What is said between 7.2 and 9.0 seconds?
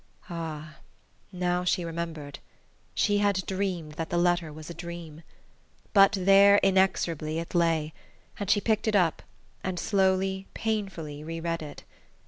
it lay; and she picked it